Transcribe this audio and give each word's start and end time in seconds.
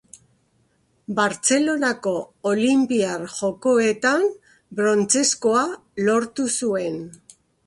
Bartzelonako 1.17 2.13
Olinpiar 2.53 3.27
Jokoetan 3.35 4.27
brontzezkoa 4.81 5.63
lortu 6.11 6.49
zuen. 6.63 6.99